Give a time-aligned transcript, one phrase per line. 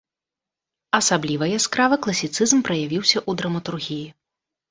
[0.99, 4.07] Асабліва яскрава класіцызм праявіўся ў драматургіі.